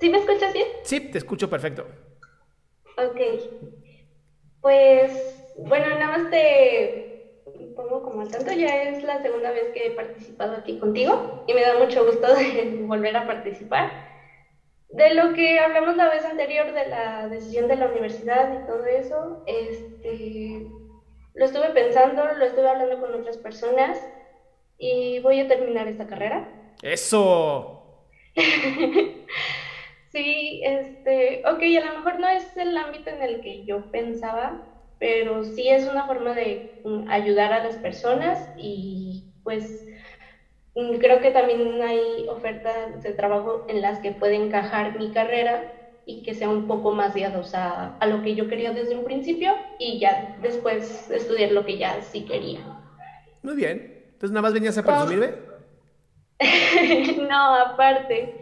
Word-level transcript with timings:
¿Sí 0.00 0.08
me 0.08 0.18
escuchas 0.18 0.52
bien? 0.52 0.66
Sí, 0.82 1.00
te 1.00 1.18
escucho 1.18 1.48
perfecto. 1.48 1.86
Ok. 2.96 3.20
Pues, 4.60 5.52
bueno, 5.56 5.86
nada 5.90 6.18
más 6.18 6.30
te 6.30 7.10
pongo 7.76 8.02
como 8.02 8.20
al 8.20 8.30
tanto, 8.30 8.52
ya 8.52 8.82
es 8.82 9.02
la 9.02 9.22
segunda 9.22 9.50
vez 9.50 9.70
que 9.72 9.86
he 9.86 9.90
participado 9.92 10.56
aquí 10.56 10.78
contigo 10.78 11.44
y 11.46 11.54
me 11.54 11.62
da 11.62 11.78
mucho 11.78 12.04
gusto 12.04 12.34
de 12.34 12.82
volver 12.86 13.16
a 13.16 13.26
participar. 13.26 14.10
De 14.90 15.14
lo 15.14 15.32
que 15.34 15.60
hablamos 15.60 15.96
la 15.96 16.08
vez 16.08 16.24
anterior 16.24 16.72
de 16.72 16.88
la 16.88 17.28
decisión 17.28 17.68
de 17.68 17.76
la 17.76 17.86
universidad 17.86 18.52
y 18.52 18.66
todo 18.66 18.84
eso, 18.86 19.42
este, 19.46 20.66
lo 21.34 21.44
estuve 21.44 21.70
pensando, 21.70 22.24
lo 22.24 22.44
estuve 22.44 22.68
hablando 22.68 23.00
con 23.00 23.14
otras 23.14 23.36
personas 23.38 24.04
y 24.78 25.20
voy 25.20 25.40
a 25.40 25.48
terminar 25.48 25.86
esta 25.86 26.06
carrera. 26.06 26.48
Eso. 26.82 28.08
sí, 30.10 30.60
este, 30.64 31.42
ok, 31.46 31.62
a 31.82 31.86
lo 31.92 31.98
mejor 31.98 32.18
no 32.20 32.28
es 32.28 32.56
el 32.56 32.76
ámbito 32.76 33.10
en 33.10 33.22
el 33.22 33.40
que 33.40 33.64
yo 33.64 33.90
pensaba, 33.90 34.60
pero 34.98 35.44
sí 35.44 35.70
es 35.70 35.86
una 35.86 36.06
forma 36.06 36.34
de 36.34 36.68
mm, 36.84 37.08
ayudar 37.08 37.52
a 37.52 37.62
las 37.62 37.76
personas 37.78 38.50
y 38.56 39.24
pues 39.42 39.84
mm, 40.74 40.98
creo 40.98 41.20
que 41.20 41.30
también 41.30 41.82
hay 41.82 42.26
ofertas 42.28 43.02
de 43.02 43.14
trabajo 43.14 43.64
en 43.68 43.82
las 43.82 44.00
que 44.00 44.12
puede 44.12 44.36
encajar 44.36 44.96
mi 44.96 45.12
carrera 45.12 45.68
y 46.04 46.22
que 46.22 46.34
sea 46.34 46.50
un 46.50 46.66
poco 46.66 46.92
más 46.92 47.14
guiados 47.14 47.54
a, 47.54 47.96
a 47.98 48.06
lo 48.06 48.22
que 48.22 48.34
yo 48.34 48.48
quería 48.48 48.72
desde 48.72 48.96
un 48.96 49.04
principio 49.04 49.54
y 49.78 49.98
ya 50.00 50.34
después 50.38 51.10
estudiar 51.10 51.52
lo 51.52 51.64
que 51.64 51.78
ya 51.78 52.02
sí 52.02 52.24
quería. 52.24 52.66
Muy 53.42 53.54
bien. 53.54 53.82
Entonces 54.12 54.32
nada 54.32 54.42
más 54.42 54.52
venías 54.52 54.76
a 54.76 54.82
presumirme. 54.82 55.34
no, 57.28 57.54
aparte. 57.54 58.34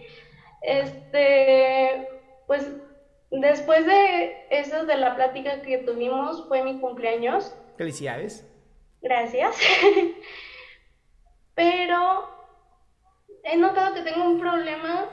Este, 0.62 2.08
pues 2.46 2.70
después 3.30 3.86
de 3.86 4.46
eso 4.50 4.84
de 4.86 4.96
la 4.96 5.14
plática 5.14 5.62
que 5.62 5.78
tuvimos, 5.78 6.46
fue 6.48 6.62
mi 6.62 6.80
cumpleaños. 6.80 7.54
Felicidades. 7.76 8.46
Gracias. 9.00 9.56
Pero 11.54 12.28
he 13.44 13.56
notado 13.56 13.94
que 13.94 14.02
tengo 14.02 14.24
un 14.24 14.40
problema, 14.40 15.06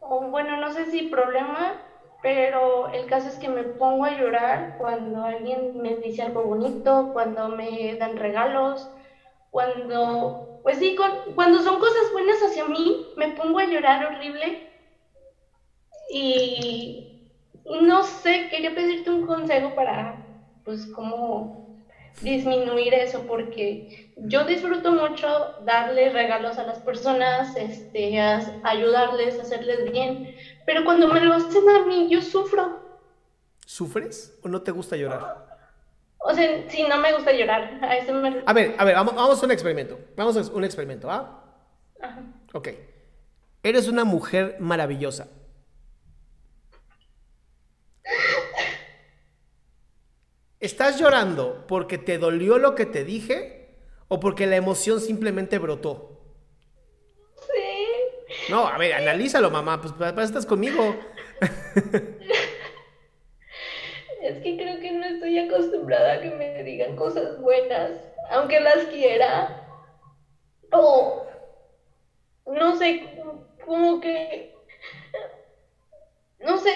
o 0.00 0.20
bueno, 0.22 0.56
no 0.56 0.72
sé 0.72 0.86
si 0.86 1.02
problema, 1.02 1.82
pero 2.22 2.88
el 2.88 3.06
caso 3.06 3.28
es 3.28 3.36
que 3.36 3.48
me 3.48 3.64
pongo 3.64 4.04
a 4.04 4.16
llorar 4.16 4.76
cuando 4.78 5.24
alguien 5.24 5.80
me 5.80 5.96
dice 5.96 6.22
algo 6.22 6.42
bonito, 6.42 7.10
cuando 7.12 7.48
me 7.48 7.96
dan 7.96 8.16
regalos, 8.16 8.88
cuando, 9.50 10.60
pues 10.62 10.78
sí, 10.78 10.96
cuando 11.34 11.58
son 11.60 11.78
cosas 11.80 12.12
buenas 12.12 12.42
hacia 12.42 12.66
mí, 12.66 13.06
me 13.16 13.28
pongo 13.32 13.58
a 13.58 13.64
llorar 13.64 14.06
horrible. 14.06 14.69
Y, 16.12 17.30
no 17.82 18.02
sé, 18.02 18.48
quería 18.50 18.74
pedirte 18.74 19.10
un 19.10 19.26
consejo 19.26 19.74
para, 19.74 20.26
pues, 20.64 20.86
cómo 20.86 21.60
disminuir 22.20 22.92
eso, 22.94 23.24
porque 23.26 24.12
yo 24.16 24.44
disfruto 24.44 24.92
mucho 24.92 25.54
darle 25.64 26.10
regalos 26.10 26.58
a 26.58 26.64
las 26.64 26.78
personas, 26.80 27.56
este, 27.56 28.20
ayudarles, 28.62 29.38
hacerles 29.38 29.90
bien, 29.90 30.34
pero 30.66 30.84
cuando 30.84 31.08
me 31.08 31.20
lo 31.20 31.34
hacen 31.34 31.68
a 31.68 31.86
mí, 31.86 32.08
yo 32.10 32.20
sufro. 32.20 32.80
¿Sufres 33.64 34.38
o 34.42 34.48
no 34.48 34.62
te 34.62 34.72
gusta 34.72 34.96
llorar? 34.96 35.46
O 36.18 36.34
sea, 36.34 36.68
si 36.68 36.82
no 36.82 36.98
me 36.98 37.14
gusta 37.14 37.32
llorar. 37.32 37.78
A, 37.82 37.96
eso 37.96 38.12
me... 38.12 38.42
a 38.44 38.52
ver, 38.52 38.74
a 38.76 38.84
ver, 38.84 38.94
vamos, 38.94 39.14
vamos 39.14 39.42
a 39.42 39.46
un 39.46 39.52
experimento. 39.52 39.98
Vamos 40.16 40.36
a 40.36 40.52
un 40.52 40.64
experimento, 40.64 41.10
¿ah? 41.10 41.44
Ajá. 42.02 42.22
Ok. 42.52 42.68
Eres 43.62 43.88
una 43.88 44.04
mujer 44.04 44.56
maravillosa. 44.58 45.28
¿Estás 50.60 51.00
llorando 51.00 51.64
porque 51.66 51.96
te 51.96 52.18
dolió 52.18 52.58
lo 52.58 52.74
que 52.74 52.84
te 52.84 53.02
dije 53.02 53.78
o 54.08 54.20
porque 54.20 54.46
la 54.46 54.56
emoción 54.56 55.00
simplemente 55.00 55.58
brotó? 55.58 56.20
Sí. 57.34 58.50
No, 58.50 58.66
a 58.66 58.76
ver, 58.76 58.92
analízalo, 58.92 59.50
mamá. 59.50 59.80
Pues 59.80 59.94
para 59.94 60.22
estás 60.22 60.44
conmigo. 60.44 60.96
Es 64.20 64.36
que 64.42 64.54
creo 64.58 64.78
que 64.80 64.92
no 64.92 65.06
estoy 65.06 65.38
acostumbrada 65.38 66.12
a 66.12 66.20
que 66.20 66.30
me 66.30 66.62
digan 66.62 66.94
cosas 66.94 67.40
buenas, 67.40 67.92
aunque 68.30 68.60
las 68.60 68.84
quiera. 68.84 69.66
O, 70.72 71.26
no 72.46 72.76
sé, 72.76 73.18
como 73.64 73.98
que, 73.98 74.54
no 76.38 76.58
sé, 76.58 76.70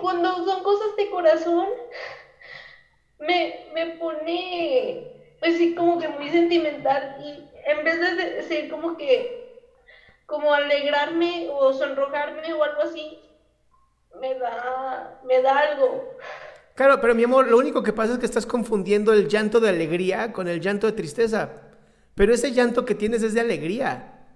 cuando 0.00 0.44
son 0.44 0.62
cosas 0.62 0.94
de 0.96 1.10
corazón, 1.10 1.66
me, 3.74 3.86
pone, 3.96 5.12
pues 5.40 5.58
sí, 5.58 5.74
como 5.74 5.98
que 5.98 6.08
muy 6.08 6.30
sentimental 6.30 7.16
y 7.24 7.44
en 7.66 7.84
vez 7.84 8.00
de 8.00 8.30
decir 8.30 8.70
como 8.70 8.96
que, 8.96 9.60
como 10.26 10.54
alegrarme 10.54 11.48
o 11.50 11.72
sonrojarme 11.72 12.52
o 12.54 12.62
algo 12.62 12.82
así, 12.82 13.18
me 14.20 14.34
da, 14.34 15.20
me 15.24 15.42
da 15.42 15.58
algo. 15.58 16.16
Claro, 16.74 17.00
pero 17.00 17.14
mi 17.14 17.24
amor, 17.24 17.48
lo 17.48 17.58
único 17.58 17.82
que 17.82 17.92
pasa 17.92 18.14
es 18.14 18.18
que 18.18 18.26
estás 18.26 18.46
confundiendo 18.46 19.12
el 19.12 19.28
llanto 19.28 19.60
de 19.60 19.68
alegría 19.68 20.32
con 20.32 20.48
el 20.48 20.60
llanto 20.60 20.86
de 20.86 20.92
tristeza. 20.92 21.50
Pero 22.14 22.32
ese 22.32 22.52
llanto 22.52 22.84
que 22.84 22.94
tienes 22.94 23.22
es 23.22 23.34
de 23.34 23.40
alegría. 23.40 24.26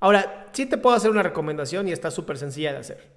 Ahora, 0.00 0.48
sí 0.52 0.66
te 0.66 0.78
puedo 0.78 0.96
hacer 0.96 1.10
una 1.10 1.22
recomendación 1.22 1.88
y 1.88 1.92
está 1.92 2.10
súper 2.10 2.38
sencilla 2.38 2.72
de 2.72 2.78
hacer. 2.78 3.10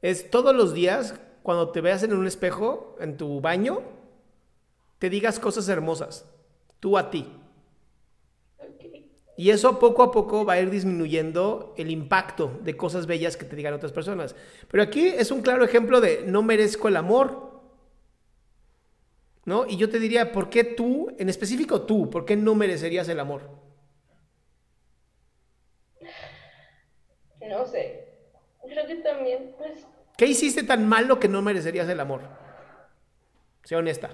Es 0.00 0.30
todos 0.30 0.54
los 0.54 0.72
días, 0.72 1.14
cuando 1.48 1.70
te 1.70 1.80
veas 1.80 2.02
en 2.02 2.12
un 2.12 2.26
espejo, 2.26 2.94
en 3.00 3.16
tu 3.16 3.40
baño, 3.40 3.80
te 4.98 5.08
digas 5.08 5.40
cosas 5.40 5.66
hermosas, 5.70 6.30
tú 6.78 6.98
a 6.98 7.08
ti. 7.08 7.26
Y 9.34 9.48
eso 9.48 9.78
poco 9.78 10.02
a 10.02 10.12
poco 10.12 10.44
va 10.44 10.52
a 10.52 10.60
ir 10.60 10.68
disminuyendo 10.68 11.72
el 11.78 11.90
impacto 11.90 12.60
de 12.62 12.76
cosas 12.76 13.06
bellas 13.06 13.38
que 13.38 13.46
te 13.46 13.56
digan 13.56 13.72
otras 13.72 13.92
personas. 13.92 14.36
Pero 14.70 14.82
aquí 14.82 15.06
es 15.06 15.30
un 15.30 15.40
claro 15.40 15.64
ejemplo 15.64 16.02
de 16.02 16.22
no 16.26 16.42
merezco 16.42 16.88
el 16.88 16.96
amor. 16.96 17.62
¿No? 19.46 19.64
Y 19.66 19.78
yo 19.78 19.88
te 19.88 20.00
diría, 20.00 20.32
¿por 20.32 20.50
qué 20.50 20.64
tú, 20.64 21.16
en 21.18 21.30
específico 21.30 21.80
tú, 21.80 22.10
por 22.10 22.26
qué 22.26 22.36
no 22.36 22.54
merecerías 22.56 23.08
el 23.08 23.20
amor? 23.20 23.48
No 27.40 27.64
sé. 27.64 28.06
Creo 28.68 28.86
que 28.86 28.96
también, 28.96 29.54
pues... 29.56 29.86
¿Qué 30.18 30.26
hiciste 30.26 30.64
tan 30.64 30.88
malo 30.88 31.20
que 31.20 31.28
no 31.28 31.42
merecerías 31.42 31.88
el 31.88 32.00
amor? 32.00 32.22
Sea 33.62 33.78
honesta. 33.78 34.10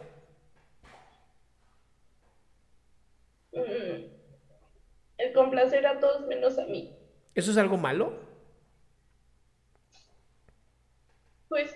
Mm, 3.52 4.12
el 5.16 5.32
complacer 5.32 5.86
a 5.86 5.98
todos 6.00 6.26
menos 6.26 6.58
a 6.58 6.66
mí. 6.66 6.94
¿Eso 7.34 7.52
es 7.52 7.56
algo 7.56 7.78
malo? 7.78 8.18
Pues 11.48 11.74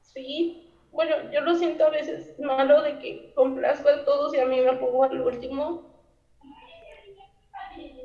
sí, 0.00 0.72
bueno, 0.92 1.32
yo 1.32 1.40
lo 1.40 1.56
siento 1.56 1.86
a 1.86 1.90
veces 1.90 2.38
malo 2.38 2.82
de 2.82 3.00
que 3.00 3.32
complazco 3.34 3.88
a 3.88 4.04
todos 4.04 4.32
y 4.32 4.38
a 4.38 4.46
mí 4.46 4.60
me 4.60 4.74
pongo 4.74 5.02
al 5.02 5.20
último. 5.20 6.04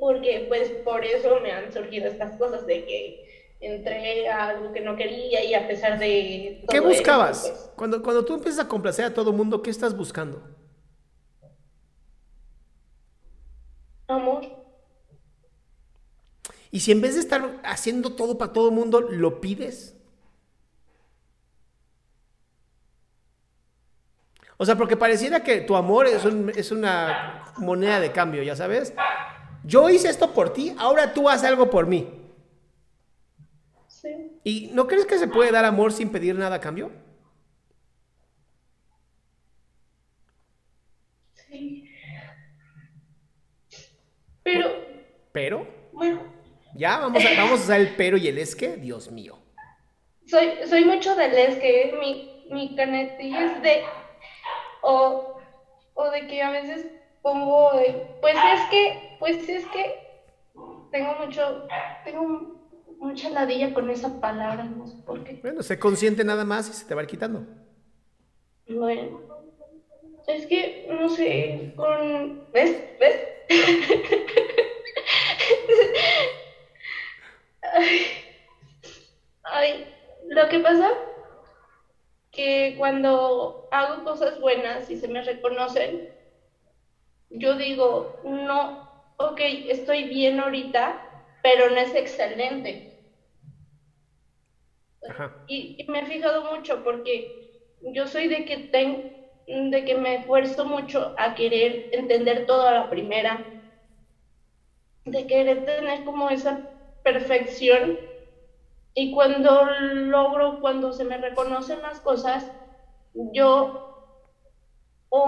Porque 0.00 0.46
pues 0.48 0.70
por 0.84 1.04
eso 1.04 1.38
me 1.38 1.52
han 1.52 1.72
surgido 1.72 2.08
estas 2.08 2.36
cosas 2.36 2.66
de 2.66 2.84
que 2.84 3.31
entré 3.62 4.28
a 4.28 4.48
algo 4.48 4.72
que 4.72 4.80
no 4.80 4.96
quería 4.96 5.44
y 5.44 5.54
a 5.54 5.66
pesar 5.68 5.98
de... 5.98 6.64
¿Qué 6.68 6.78
todo 6.78 6.88
eso, 6.90 6.98
buscabas? 6.98 7.48
pues, 7.48 7.70
Cuando, 7.76 8.02
cuando 8.02 8.24
tú 8.24 8.34
empiezas 8.34 8.64
a 8.64 8.68
complacer 8.68 9.04
a 9.04 9.14
todo 9.14 9.32
mundo, 9.32 9.62
¿qué 9.62 9.70
estás 9.70 9.96
buscando? 9.96 10.42
amor. 14.08 14.42
Y 16.70 16.80
si 16.80 16.92
en 16.92 17.00
vez 17.00 17.14
de 17.14 17.20
estar 17.20 17.60
haciendo 17.64 18.14
todo 18.14 18.36
para 18.36 18.52
todo 18.52 18.68
el 18.68 18.74
mundo, 18.74 19.00
lo 19.00 19.40
pides. 19.40 19.96
O 24.58 24.64
sea, 24.66 24.76
porque 24.76 24.96
pareciera 24.96 25.42
que 25.42 25.60
tu 25.62 25.76
amor 25.76 26.06
es, 26.06 26.24
un- 26.24 26.50
es 26.54 26.70
una 26.70 27.52
moneda 27.56 28.00
de 28.00 28.12
cambio, 28.12 28.42
ya 28.42 28.54
sabes. 28.54 28.92
Yo 29.64 29.88
hice 29.90 30.08
esto 30.08 30.32
por 30.32 30.52
ti, 30.52 30.74
ahora 30.78 31.12
tú 31.14 31.28
haz 31.28 31.42
algo 31.44 31.70
por 31.70 31.86
mí. 31.86 32.21
Sí. 34.02 34.40
¿Y 34.42 34.70
no 34.72 34.88
crees 34.88 35.06
que 35.06 35.16
se 35.16 35.28
puede 35.28 35.52
dar 35.52 35.64
amor 35.64 35.92
sin 35.92 36.10
pedir 36.10 36.34
nada 36.34 36.56
a 36.56 36.60
cambio? 36.60 36.90
Sí. 41.34 41.88
Pero, 44.42 44.68
Pero, 45.30 45.66
bueno, 45.92 46.20
ya, 46.74 46.98
vamos 46.98 47.24
a, 47.24 47.28
vamos 47.40 47.60
a 47.60 47.64
usar 47.64 47.80
el 47.80 47.94
pero 47.94 48.16
y 48.16 48.26
el 48.26 48.38
es 48.38 48.56
que, 48.56 48.76
Dios 48.76 49.10
mío. 49.12 49.38
soy, 50.26 50.50
soy 50.66 50.84
mucho 50.84 51.14
del 51.14 51.32
es 51.34 51.56
que 51.58 51.94
mi, 52.00 52.44
mi 52.50 52.74
canetilla 52.74 53.44
es 53.56 53.62
de, 53.62 53.82
o, 54.82 55.40
o 55.94 56.10
de 56.10 56.26
que 56.26 56.42
a 56.42 56.50
veces 56.50 56.86
pongo 57.22 57.72
de, 57.74 58.16
pues 58.20 58.34
es 58.34 58.60
que, 58.70 59.16
pues 59.20 59.48
es 59.48 59.64
que, 59.66 59.94
tengo 60.90 61.14
mucho, 61.24 61.68
tengo 62.04 62.61
mucha 63.02 63.28
ladilla 63.30 63.74
con 63.74 63.90
esa 63.90 64.20
palabra, 64.20 64.64
no 64.64 64.86
sé 64.86 64.96
por 65.04 65.24
qué. 65.24 65.40
Bueno, 65.42 65.62
sé 65.62 65.78
consciente 65.78 66.24
nada 66.24 66.44
más 66.44 66.70
y 66.70 66.72
se 66.72 66.86
te 66.86 66.94
va 66.94 67.00
a 67.00 67.04
ir 67.04 67.10
quitando. 67.10 67.44
Bueno, 68.68 69.20
es 70.28 70.46
que, 70.46 70.86
no 70.88 71.08
sé, 71.08 71.72
con, 71.76 72.46
¿ves? 72.52 72.80
¿Ves? 73.00 73.16
Ay, 77.74 78.00
ay, 79.44 79.94
lo 80.28 80.48
que 80.48 80.58
pasa 80.60 80.90
que 82.30 82.76
cuando 82.78 83.68
hago 83.70 84.04
cosas 84.04 84.40
buenas 84.40 84.88
y 84.90 84.96
se 84.96 85.08
me 85.08 85.22
reconocen, 85.22 86.08
yo 87.30 87.56
digo, 87.56 88.20
no, 88.24 88.88
ok, 89.16 89.40
estoy 89.68 90.04
bien 90.04 90.38
ahorita, 90.38 91.00
pero 91.42 91.70
no 91.70 91.76
es 91.76 91.94
excelente. 91.94 92.91
Ajá. 95.08 95.32
Y, 95.46 95.76
y 95.78 95.90
me 95.90 96.00
he 96.00 96.06
fijado 96.06 96.44
mucho 96.44 96.82
porque 96.82 97.34
yo 97.80 98.06
soy 98.08 98.28
de 98.28 98.44
que 98.44 98.58
ten- 98.70 99.12
de 99.46 99.84
que 99.84 99.94
me 99.96 100.16
esfuerzo 100.16 100.64
mucho 100.66 101.14
a 101.16 101.34
querer 101.34 101.86
entender 101.92 102.46
todo 102.46 102.66
a 102.68 102.72
la 102.72 102.88
primera, 102.90 103.48
de 105.04 105.26
querer 105.28 105.64
tener 105.64 106.02
como 106.04 106.28
esa 106.30 106.64
perfección 107.02 108.00
y 108.94 109.10
cuando 109.12 109.64
logro, 109.66 110.60
cuando 110.60 110.92
se 110.92 111.04
me 111.04 111.18
reconocen 111.18 111.82
las 111.82 112.00
cosas, 112.00 112.52
yo 113.14 113.82
o, 115.10 115.22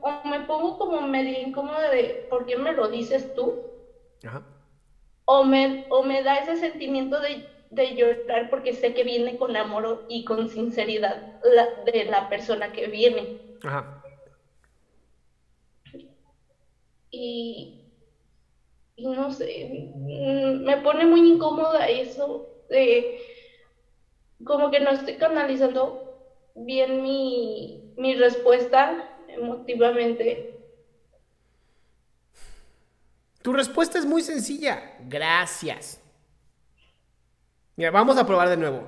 o 0.00 0.10
me 0.30 0.40
pongo 0.48 0.78
como 0.78 1.00
medio 1.02 1.40
incómoda 1.40 1.90
de 1.90 2.24
¿por 2.28 2.46
qué 2.46 2.56
me 2.56 2.72
lo 2.72 2.88
dices 2.88 3.32
tú? 3.34 3.64
Ajá. 4.24 4.42
o 5.24 5.44
me, 5.44 5.84
o 5.88 6.02
me 6.02 6.22
da 6.22 6.38
ese 6.38 6.56
sentimiento 6.56 7.20
de, 7.20 7.51
de 7.72 7.94
llorar 7.96 8.50
porque 8.50 8.74
sé 8.74 8.94
que 8.94 9.02
viene 9.04 9.36
con 9.38 9.56
amor 9.56 10.04
y 10.08 10.24
con 10.24 10.48
sinceridad 10.48 11.40
la- 11.44 11.84
de 11.90 12.04
la 12.04 12.28
persona 12.28 12.72
que 12.72 12.86
viene. 12.86 13.40
Ajá. 13.64 14.02
Y, 17.10 17.84
y 18.96 19.06
no 19.06 19.30
sé, 19.32 19.90
mm, 19.94 20.64
me 20.64 20.76
pone 20.78 21.06
muy 21.06 21.20
incómoda 21.32 21.88
eso 21.88 22.48
de 22.68 23.18
como 24.44 24.70
que 24.70 24.80
no 24.80 24.90
estoy 24.90 25.16
canalizando 25.16 26.18
bien 26.54 27.02
mi, 27.02 27.92
mi 27.96 28.14
respuesta 28.14 29.08
emotivamente. 29.28 30.58
Tu 33.42 33.52
respuesta 33.52 33.98
es 33.98 34.04
muy 34.06 34.22
sencilla. 34.22 34.96
Gracias. 35.08 36.01
Mira, 37.82 37.90
vamos 37.90 38.16
a 38.16 38.24
probar 38.24 38.48
de 38.48 38.56
nuevo. 38.56 38.84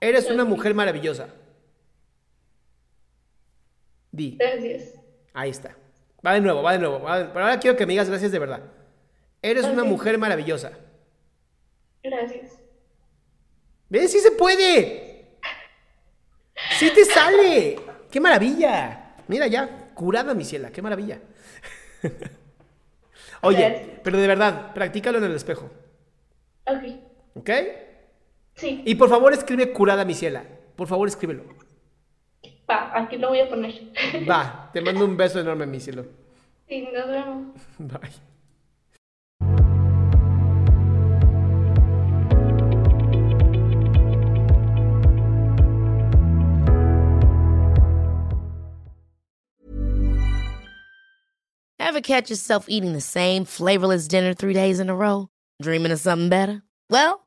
Eres 0.00 0.30
una 0.30 0.44
mujer 0.44 0.74
maravillosa. 0.76 1.26
Di. 4.12 4.36
Gracias. 4.38 4.94
Ahí 5.34 5.50
está. 5.50 5.74
Va 6.24 6.34
de 6.34 6.40
nuevo, 6.40 6.62
va 6.62 6.70
de 6.74 6.78
nuevo. 6.78 7.00
va 7.00 7.18
de- 7.18 7.24
Pero 7.24 7.40
ahora 7.44 7.58
quiero 7.58 7.76
que 7.76 7.84
me 7.84 7.94
digas 7.94 8.08
gracias 8.08 8.30
de 8.30 8.38
verdad. 8.38 8.62
Eres 9.42 9.64
una 9.64 9.82
mujer 9.82 10.18
maravillosa. 10.18 10.70
Gracias. 12.04 12.52
¿Ves? 13.88 14.12
¡Sí 14.12 14.20
se 14.20 14.30
puede! 14.30 15.26
¡Sí 16.78 16.92
te 16.94 17.04
sale! 17.04 17.76
¡Qué 18.08 18.20
maravilla! 18.20 19.16
Mira 19.26 19.48
ya, 19.48 19.90
curada 19.94 20.32
mi 20.32 20.44
ciela, 20.44 20.70
qué 20.70 20.80
maravilla. 20.80 21.18
Oye, 23.42 23.98
pero 24.04 24.16
de 24.16 24.28
verdad, 24.28 24.72
practícalo 24.74 25.18
en 25.18 25.24
el 25.24 25.34
espejo, 25.34 25.68
Ok. 26.68 26.84
¿ok? 27.34 27.50
Sí, 28.54 28.82
Y 28.84 28.94
por 28.94 29.08
favor 29.08 29.32
escribe 29.32 29.72
curada 29.72 30.04
mi 30.04 30.14
ciela. 30.14 30.44
Por 30.76 30.86
favor 30.88 31.08
escríbelo. 31.08 31.44
va, 32.68 32.92
aquí 32.98 33.16
lo 33.16 33.28
voy 33.28 33.40
a 33.40 33.48
poner. 33.48 33.72
Va, 34.28 34.70
te 34.72 34.80
mando 34.80 35.04
un 35.04 35.16
beso 35.16 35.40
enorme, 35.40 35.66
mi 35.66 35.80
cielo. 35.80 36.06
Sí, 36.68 36.88
nos 36.92 37.08
vemos. 37.08 37.46
Bye. 37.78 38.10
Ever 51.78 52.00
catch 52.00 52.30
yourself 52.30 52.66
eating 52.68 52.92
the 52.92 53.00
same 53.00 53.44
flavorless 53.44 54.08
dinner 54.08 54.32
three 54.34 54.54
days 54.54 54.80
in 54.80 54.88
a 54.88 54.94
row? 54.94 55.28
Dreaming 55.60 55.92
of 55.92 56.00
something 56.00 56.28
better? 56.28 56.62
Well, 56.88 57.26